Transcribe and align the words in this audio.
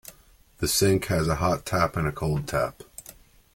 The 0.57 0.67
sink 0.67 1.05
has 1.09 1.27
a 1.27 1.35
hot 1.35 1.63
tap 1.63 1.95
and 1.95 2.07
a 2.07 2.11
cold 2.11 2.47
tap 2.47 2.81